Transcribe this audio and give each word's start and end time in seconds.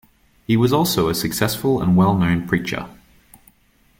He 0.47 0.57
was 0.57 0.73
also 0.73 1.09
a 1.09 1.13
successful 1.13 1.79
and 1.79 1.95
well 1.95 2.17
known 2.17 2.47
preacher. 2.47 2.89